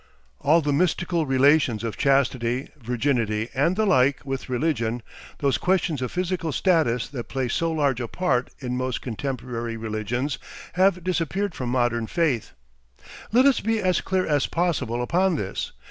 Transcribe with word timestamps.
All 0.49 0.61
the 0.61 0.73
mystical 0.73 1.27
relations 1.27 1.83
of 1.83 1.95
chastity, 1.95 2.69
virginity, 2.75 3.49
and 3.53 3.75
the 3.75 3.85
like 3.85 4.25
with 4.25 4.49
religion, 4.49 5.03
those 5.37 5.59
questions 5.59 6.01
of 6.01 6.11
physical 6.11 6.51
status 6.51 7.07
that 7.09 7.29
play 7.29 7.47
so 7.47 7.71
large 7.71 8.01
a 8.01 8.07
part 8.07 8.49
in 8.57 8.75
most 8.75 9.03
contemporary 9.03 9.77
religions, 9.77 10.39
have 10.73 11.03
disappeared 11.03 11.53
from 11.53 11.69
modern 11.69 12.07
faith. 12.07 12.53
Let 13.31 13.45
us 13.45 13.59
be 13.59 13.79
as 13.79 14.01
clear 14.01 14.25
as 14.25 14.47
possible 14.47 15.03
upon 15.03 15.35
this. 15.35 15.71